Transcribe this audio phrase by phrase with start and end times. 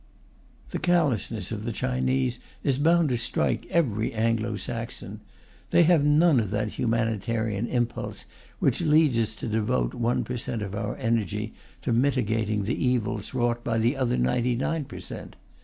[0.71, 5.21] The callousness of the Chinese is bound to strike every Anglo Saxon.
[5.69, 8.25] They have none of that humanitarian impulse
[8.57, 10.63] which leads us to devote one per cent.
[10.63, 11.53] of our energy
[11.83, 15.35] to mitigating the evils wrought by the other ninety nine per cent.